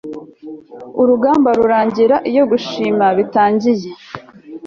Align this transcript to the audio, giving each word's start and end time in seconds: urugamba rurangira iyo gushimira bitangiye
urugamba 1.01 1.49
rurangira 1.57 2.15
iyo 2.29 2.43
gushimira 2.51 3.07
bitangiye 3.17 3.89